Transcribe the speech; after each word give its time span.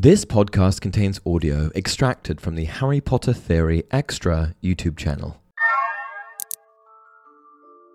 This 0.00 0.24
podcast 0.24 0.80
contains 0.80 1.20
audio 1.26 1.72
extracted 1.74 2.40
from 2.40 2.54
the 2.54 2.66
Harry 2.66 3.00
Potter 3.00 3.32
Theory 3.32 3.82
Extra 3.90 4.54
YouTube 4.62 4.96
channel. 4.96 5.42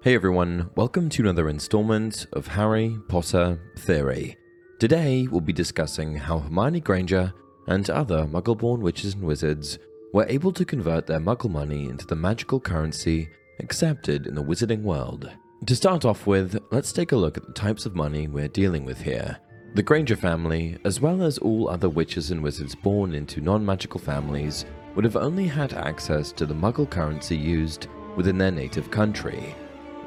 Hey 0.04 0.14
everyone, 0.14 0.70
welcome 0.76 1.08
to 1.08 1.22
another 1.22 1.48
installment 1.48 2.26
of 2.34 2.48
Harry 2.48 3.00
Potter 3.08 3.58
Theory. 3.78 4.36
Today 4.80 5.30
we'll 5.32 5.40
be 5.40 5.54
discussing 5.54 6.18
how 6.18 6.40
Hermione 6.40 6.82
Granger 6.82 7.34
and 7.68 7.90
other 7.90 8.26
Muggle 8.26 8.58
born 8.58 8.82
witches 8.82 9.14
and 9.14 9.24
wizards 9.24 9.80
were 10.12 10.28
able 10.28 10.52
to 10.52 10.66
convert 10.66 11.08
their 11.08 11.22
Muggle 11.22 11.52
money 11.52 11.86
into 11.86 12.06
the 12.06 12.18
magical 12.18 12.60
currency 12.60 13.30
accepted 13.62 14.28
in 14.28 14.36
the 14.36 14.44
wizarding 14.44 14.82
world. 14.82 15.32
To 15.68 15.74
start 15.74 16.04
off 16.04 16.28
with, 16.28 16.62
let's 16.70 16.92
take 16.92 17.14
a 17.14 17.16
look 17.16 17.38
at 17.38 17.46
the 17.48 17.54
types 17.54 17.86
of 17.86 17.96
money 17.96 18.28
we're 18.28 18.50
dealing 18.50 18.84
with 18.84 19.00
here. 19.00 19.40
The 19.76 19.82
Granger 19.82 20.16
family, 20.16 20.78
as 20.84 21.02
well 21.02 21.24
as 21.24 21.40
all 21.40 21.68
other 21.68 21.90
witches 21.90 22.30
and 22.30 22.44
wizards 22.44 22.76
born 22.76 23.16
into 23.16 23.42
non 23.42 23.66
magical 23.66 24.00
families, 24.00 24.66
would 24.94 25.04
have 25.04 25.16
only 25.16 25.48
had 25.48 25.74
access 25.74 26.32
to 26.34 26.46
the 26.46 26.54
Muggle 26.54 26.88
currency 26.88 27.36
used 27.36 27.88
within 28.16 28.38
their 28.38 28.52
native 28.52 28.92
country. 28.92 29.56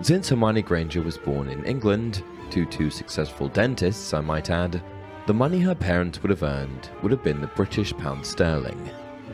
Since 0.02 0.28
Hermione 0.28 0.62
Granger 0.62 1.02
was 1.02 1.18
born 1.18 1.48
in 1.48 1.64
England, 1.64 2.22
to 2.50 2.64
two 2.64 2.90
successful 2.90 3.48
dentists, 3.48 4.14
I 4.14 4.20
might 4.20 4.50
add, 4.50 4.80
the 5.26 5.34
money 5.34 5.58
her 5.58 5.74
parents 5.74 6.22
would 6.22 6.30
have 6.30 6.44
earned 6.44 6.90
would 7.02 7.10
have 7.10 7.24
been 7.24 7.40
the 7.40 7.48
British 7.48 7.92
pound 7.94 8.24
sterling. 8.24 8.88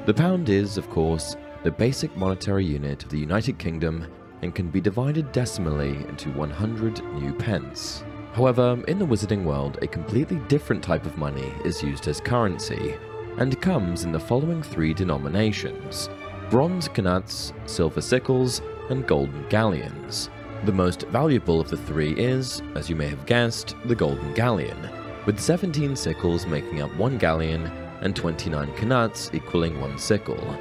The 0.06 0.14
pound 0.14 0.48
is, 0.48 0.78
of 0.78 0.88
course, 0.88 1.36
the 1.62 1.70
basic 1.70 2.16
monetary 2.16 2.64
unit 2.64 3.04
of 3.04 3.10
the 3.10 3.18
United 3.18 3.58
Kingdom 3.58 4.06
and 4.40 4.54
can 4.54 4.70
be 4.70 4.80
divided 4.80 5.30
decimally 5.34 6.08
into 6.08 6.30
100 6.30 7.04
new 7.16 7.34
pence. 7.34 8.02
However, 8.32 8.82
in 8.88 8.98
the 8.98 9.06
wizarding 9.06 9.44
world, 9.44 9.78
a 9.82 9.86
completely 9.86 10.38
different 10.48 10.82
type 10.82 11.04
of 11.04 11.18
money 11.18 11.52
is 11.64 11.82
used 11.82 12.08
as 12.08 12.20
currency, 12.20 12.96
and 13.36 13.60
comes 13.60 14.04
in 14.04 14.12
the 14.12 14.20
following 14.20 14.62
three 14.62 14.94
denominations 14.94 16.08
bronze 16.50 16.88
knuts, 16.98 17.52
silver 17.64 18.02
sickles, 18.02 18.60
and 18.90 19.06
golden 19.06 19.48
galleons. 19.48 20.28
The 20.64 20.72
most 20.72 21.02
valuable 21.08 21.60
of 21.60 21.70
the 21.70 21.78
three 21.78 22.12
is, 22.12 22.62
as 22.74 22.90
you 22.90 22.96
may 22.96 23.08
have 23.08 23.24
guessed, 23.24 23.74
the 23.86 23.94
golden 23.94 24.34
galleon, 24.34 24.90
with 25.24 25.40
17 25.40 25.96
sickles 25.96 26.46
making 26.46 26.82
up 26.82 26.94
one 26.96 27.16
galleon 27.16 27.66
and 28.02 28.14
29 28.14 28.86
knuts 28.86 29.30
equaling 29.32 29.80
one 29.80 29.98
sickle. 29.98 30.56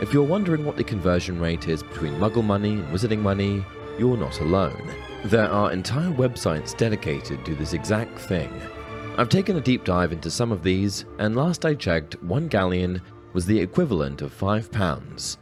If 0.00 0.12
you're 0.12 0.22
wondering 0.24 0.64
what 0.64 0.76
the 0.76 0.84
conversion 0.84 1.40
rate 1.40 1.68
is 1.68 1.82
between 1.82 2.14
muggle 2.14 2.44
money 2.44 2.72
and 2.72 2.88
wizarding 2.88 3.20
money, 3.20 3.64
you're 3.98 4.16
not 4.16 4.40
alone. 4.40 4.92
There 5.24 5.50
are 5.50 5.72
entire 5.72 6.12
websites 6.12 6.76
dedicated 6.76 7.44
to 7.44 7.56
this 7.56 7.72
exact 7.72 8.16
thing. 8.18 8.52
I've 9.16 9.28
taken 9.28 9.56
a 9.56 9.60
deep 9.60 9.82
dive 9.84 10.12
into 10.12 10.30
some 10.30 10.52
of 10.52 10.62
these, 10.62 11.06
and 11.18 11.34
last 11.34 11.64
I 11.66 11.74
checked, 11.74 12.22
one 12.22 12.46
galleon 12.46 13.02
was 13.32 13.44
the 13.44 13.58
equivalent 13.58 14.22
of 14.22 14.32
£5. 14.32 15.36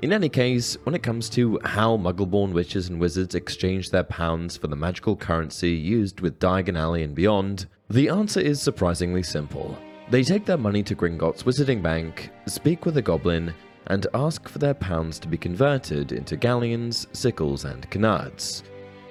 In 0.00 0.12
any 0.12 0.28
case, 0.28 0.76
when 0.82 0.96
it 0.96 1.04
comes 1.04 1.30
to 1.30 1.60
how 1.64 1.96
muggle-born 1.96 2.52
witches 2.52 2.88
and 2.88 2.98
wizards 2.98 3.36
exchange 3.36 3.90
their 3.90 4.02
pounds 4.02 4.56
for 4.56 4.66
the 4.66 4.74
magical 4.74 5.14
currency 5.14 5.70
used 5.70 6.20
with 6.20 6.40
Diagon 6.40 6.76
Alley 6.76 7.04
and 7.04 7.14
beyond, 7.14 7.66
the 7.88 8.08
answer 8.08 8.40
is 8.40 8.60
surprisingly 8.60 9.22
simple. 9.22 9.78
They 10.10 10.24
take 10.24 10.44
their 10.44 10.58
money 10.58 10.82
to 10.82 10.96
Gringotts 10.96 11.44
Wizarding 11.44 11.80
Bank, 11.80 12.30
speak 12.46 12.84
with 12.84 12.96
a 12.96 13.02
goblin, 13.02 13.54
and 13.86 14.08
ask 14.12 14.48
for 14.48 14.58
their 14.58 14.74
pounds 14.74 15.20
to 15.20 15.28
be 15.28 15.38
converted 15.38 16.10
into 16.10 16.36
galleons, 16.36 17.06
sickles, 17.12 17.64
and 17.64 17.86
knuts. 17.94 18.64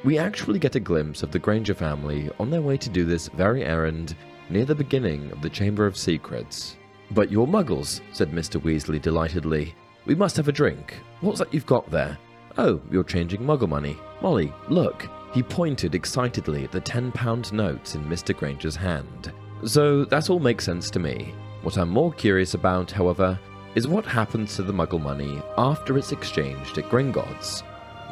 We 0.05 0.17
actually 0.17 0.59
get 0.59 0.75
a 0.75 0.79
glimpse 0.79 1.23
of 1.23 1.31
the 1.31 1.39
Granger 1.39 1.73
family 1.73 2.29
on 2.39 2.49
their 2.49 2.61
way 2.61 2.77
to 2.77 2.89
do 2.89 3.03
this 3.03 3.27
very 3.27 3.65
errand 3.65 4.15
near 4.49 4.63
the 4.63 4.73
beginning 4.73 5.29
of 5.31 5.41
the 5.41 5.49
Chamber 5.49 5.85
of 5.85 5.97
Secrets. 5.97 6.77
But 7.11 7.29
you're 7.29 7.45
muggles, 7.45 7.99
said 8.13 8.31
Mr. 8.31 8.61
Weasley 8.61 9.01
delightedly. 9.01 9.75
We 10.05 10.15
must 10.15 10.37
have 10.37 10.47
a 10.47 10.53
drink. 10.53 10.95
What's 11.19 11.39
that 11.39 11.53
you've 11.53 11.65
got 11.65 11.91
there? 11.91 12.17
Oh, 12.57 12.79
you're 12.89 13.03
changing 13.03 13.41
muggle 13.41 13.67
money. 13.67 13.97
Molly, 14.21 14.53
look. 14.69 15.05
He 15.33 15.43
pointed 15.43 15.93
excitedly 15.93 16.63
at 16.63 16.71
the 16.71 16.81
£10 16.81 17.51
notes 17.51 17.95
in 17.95 18.05
Mr. 18.05 18.35
Granger's 18.35 18.77
hand. 18.77 19.33
So 19.65 20.05
that 20.05 20.29
all 20.29 20.39
makes 20.39 20.63
sense 20.63 20.89
to 20.91 20.99
me. 20.99 21.33
What 21.61 21.77
I'm 21.77 21.89
more 21.89 22.13
curious 22.13 22.53
about, 22.53 22.89
however, 22.89 23.37
is 23.75 23.87
what 23.87 24.05
happens 24.05 24.55
to 24.55 24.63
the 24.63 24.73
muggle 24.73 25.01
money 25.01 25.41
after 25.57 25.97
it's 25.97 26.13
exchanged 26.13 26.77
at 26.77 26.89
Gringotts. 26.89 27.63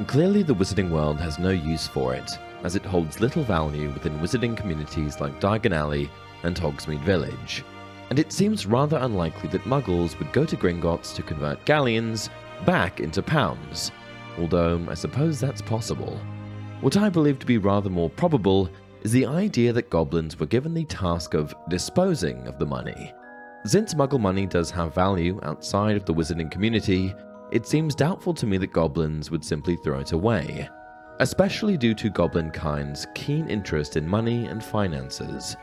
Clearly, 0.05 0.43
the 0.43 0.53
wizarding 0.53 0.91
world 0.91 1.19
has 1.19 1.39
no 1.39 1.49
use 1.49 1.87
for 1.87 2.13
it, 2.13 2.37
as 2.63 2.75
it 2.75 2.85
holds 2.85 3.19
little 3.19 3.43
value 3.43 3.89
within 3.89 4.19
wizarding 4.19 4.55
communities 4.55 5.19
like 5.19 5.41
Diagon 5.41 5.73
Alley 5.73 6.07
and 6.43 6.55
Hogsmeade 6.55 7.01
Village. 7.01 7.65
And 8.11 8.19
it 8.19 8.31
seems 8.31 8.67
rather 8.67 8.97
unlikely 8.97 9.49
that 9.49 9.63
muggles 9.63 10.17
would 10.19 10.31
go 10.31 10.45
to 10.45 10.55
Gringotts 10.55 11.15
to 11.15 11.23
convert 11.23 11.65
galleons 11.65 12.29
back 12.63 12.99
into 12.99 13.23
pounds, 13.23 13.91
although 14.37 14.85
I 14.87 14.93
suppose 14.93 15.39
that's 15.39 15.63
possible. 15.63 16.19
What 16.81 16.95
I 16.95 17.09
believe 17.09 17.39
to 17.39 17.45
be 17.47 17.57
rather 17.57 17.89
more 17.89 18.09
probable 18.09 18.69
is 19.01 19.11
the 19.11 19.25
idea 19.25 19.73
that 19.73 19.89
goblins 19.89 20.39
were 20.39 20.45
given 20.45 20.75
the 20.75 20.85
task 20.85 21.33
of 21.33 21.55
disposing 21.69 22.47
of 22.47 22.59
the 22.59 22.65
money. 22.67 23.13
Since 23.65 23.95
muggle 23.95 24.19
money 24.19 24.45
does 24.45 24.69
have 24.71 24.93
value 24.93 25.39
outside 25.41 25.97
of 25.97 26.05
the 26.05 26.13
wizarding 26.13 26.51
community, 26.51 27.15
it 27.51 27.65
seems 27.65 27.95
doubtful 27.95 28.33
to 28.33 28.45
me 28.45 28.57
that 28.57 28.73
goblins 28.73 29.31
would 29.31 29.43
simply 29.43 29.77
throw 29.77 29.99
it 29.99 30.11
away, 30.11 30.69
especially 31.19 31.77
due 31.77 31.93
to 31.93 32.09
goblin 32.09 32.51
kind's 32.51 33.07
keen 33.15 33.49
interest 33.49 33.95
in 33.97 34.07
money 34.07 34.47
and 34.47 34.63
finances. 34.63 35.55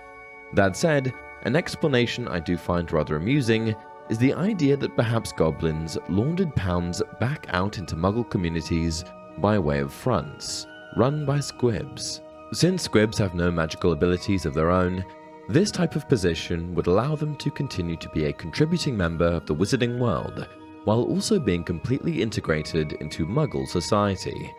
That 0.55 0.77
said, 0.77 1.12
an 1.43 1.56
explanation 1.56 2.27
I 2.27 2.41
do 2.41 2.56
find 2.56 2.91
rather 2.91 3.17
amusing 3.17 3.75
is 4.09 4.19
the 4.19 4.34
idea 4.34 4.77
that 4.77 4.97
perhaps 4.97 5.33
goblins 5.33 5.99
laundered 6.09 6.55
pounds 6.56 7.03
back 7.21 7.47
out 7.50 7.78
into 7.78 7.97
muggle 7.97 8.28
communities 8.28 9.05
by 9.39 9.59
way 9.59 9.81
of 9.81 9.93
fronts, 9.93 10.66
run 10.97 11.27
by 11.27 11.41
squibs. 11.41 12.21
Since 12.53 12.83
squibs 12.83 13.19
have 13.19 13.34
no 13.34 13.51
magical 13.51 13.93
abilities 13.93 14.47
of 14.47 14.55
their 14.55 14.71
own, 14.71 15.05
this 15.49 15.71
type 15.71 15.97
of 15.97 16.09
position 16.09 16.75
would 16.75 16.87
allow 16.87 17.16
them 17.16 17.37
to 17.37 17.51
continue 17.51 17.97
to 17.97 18.09
be 18.11 18.27
a 18.27 18.33
contributing 18.33 18.97
member 18.97 19.27
of 19.27 19.45
the 19.45 19.55
wizarding 19.55 19.99
world 19.99 20.47
while 20.84 21.03
also 21.03 21.39
being 21.39 21.65
completely 21.65 22.22
integrated 22.22 22.93
into 22.95 23.27
Muggle 23.27 23.67
society. 23.67 24.53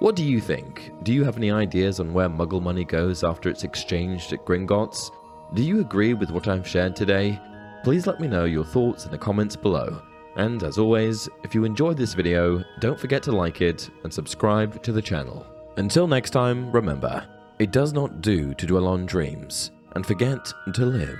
What 0.00 0.14
do 0.14 0.24
you 0.24 0.40
think? 0.40 0.92
Do 1.02 1.12
you 1.12 1.24
have 1.24 1.36
any 1.36 1.50
ideas 1.50 1.98
on 1.98 2.12
where 2.12 2.28
Muggle 2.28 2.62
money 2.62 2.84
goes 2.84 3.24
after 3.24 3.48
it's 3.48 3.64
exchanged 3.64 4.32
at 4.32 4.44
Gringotts? 4.44 5.10
Do 5.54 5.62
you 5.62 5.80
agree 5.80 6.14
with 6.14 6.30
what 6.30 6.46
I've 6.46 6.68
shared 6.68 6.94
today? 6.94 7.40
Please 7.82 8.06
let 8.06 8.20
me 8.20 8.28
know 8.28 8.44
your 8.44 8.64
thoughts 8.64 9.06
in 9.06 9.10
the 9.10 9.18
comments 9.18 9.56
below. 9.56 10.00
And 10.36 10.62
as 10.62 10.78
always, 10.78 11.28
if 11.42 11.54
you 11.54 11.64
enjoyed 11.64 11.96
this 11.96 12.14
video, 12.14 12.62
don't 12.78 13.00
forget 13.00 13.24
to 13.24 13.32
like 13.32 13.60
it 13.60 13.90
and 14.04 14.12
subscribe 14.12 14.82
to 14.84 14.92
the 14.92 15.02
channel. 15.02 15.44
Until 15.78 16.06
next 16.06 16.30
time, 16.30 16.70
remember, 16.70 17.26
it 17.58 17.72
does 17.72 17.92
not 17.92 18.20
do 18.20 18.54
to 18.54 18.66
dwell 18.66 18.86
on 18.86 19.06
dreams 19.06 19.72
and 19.96 20.06
forget 20.06 20.52
to 20.74 20.84
live. 20.84 21.18